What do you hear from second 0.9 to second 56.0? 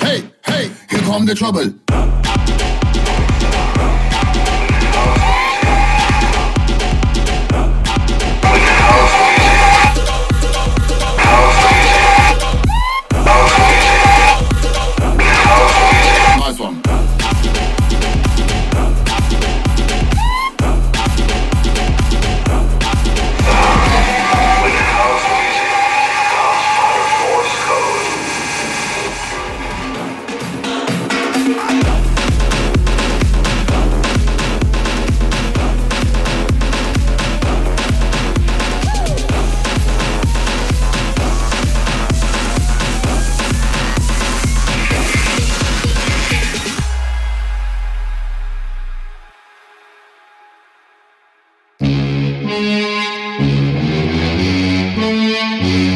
come the trouble. Música